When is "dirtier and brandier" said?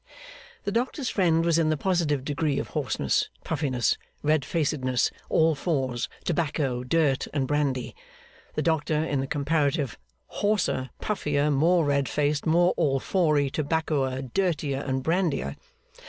14.23-15.55